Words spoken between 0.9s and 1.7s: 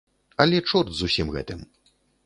з усім гэтым.